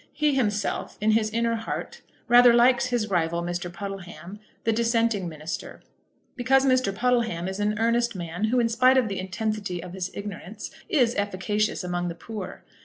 He 0.13 0.33
himself, 0.33 0.97
in 0.99 1.11
his 1.11 1.29
inner 1.29 1.53
heart, 1.53 2.01
rather 2.27 2.55
likes 2.55 2.87
his 2.87 3.11
rival, 3.11 3.43
Mr. 3.43 3.71
Puddleham, 3.71 4.39
the 4.63 4.71
dissenting 4.73 5.29
minister; 5.29 5.83
because 6.35 6.65
Mr. 6.65 6.91
Puddleham 6.91 7.47
is 7.47 7.59
an 7.59 7.77
earnest 7.77 8.15
man, 8.15 8.45
who, 8.45 8.59
in 8.59 8.67
spite 8.67 8.97
of 8.97 9.09
the 9.09 9.19
intensity 9.19 9.79
of 9.83 9.93
his 9.93 10.09
ignorance, 10.15 10.71
is 10.89 11.13
efficacious 11.17 11.83
among 11.83 12.07
the 12.07 12.15
poor. 12.15 12.63